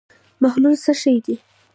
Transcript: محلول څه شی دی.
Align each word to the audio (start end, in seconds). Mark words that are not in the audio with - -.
محلول 0.41 0.75
څه 0.83 0.93
شی 1.01 1.15
دی. 1.25 1.35